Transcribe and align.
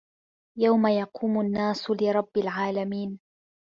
يَومَ 0.59 0.87
يَقومُ 0.87 1.41
النّاسُ 1.41 1.91
لِرَبِّ 1.91 2.37
العالَمينَ 2.37 3.19